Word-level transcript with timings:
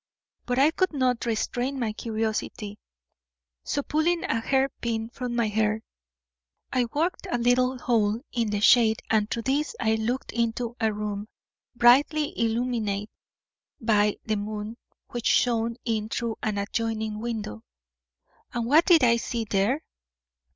But 0.47 0.57
I 0.57 0.71
could 0.71 0.93
not 0.93 1.27
restrain 1.27 1.79
my 1.79 1.93
curiosity, 1.93 2.79
so 3.63 3.83
pulling 3.83 4.23
a 4.23 4.39
hairpin 4.41 5.09
from 5.11 5.35
my 5.35 5.47
hair, 5.47 5.83
I 6.73 6.85
worked 6.91 7.27
a 7.29 7.37
little 7.37 7.77
hole 7.77 8.19
in 8.31 8.49
the 8.49 8.61
shade 8.61 9.03
and 9.11 9.29
through 9.29 9.43
this 9.43 9.75
I 9.79 9.93
looked 9.93 10.31
into 10.31 10.75
a 10.81 10.91
room 10.91 11.27
brightly 11.75 12.33
illumined 12.35 13.09
by 13.79 14.17
the 14.25 14.37
moon 14.37 14.77
which 15.09 15.27
shone 15.27 15.75
in 15.85 16.09
through 16.09 16.37
an 16.41 16.57
adjoining 16.57 17.19
window. 17.19 17.61
And 18.55 18.65
what 18.65 18.85
did 18.87 19.03
I 19.03 19.17
see 19.17 19.43
there?" 19.45 19.83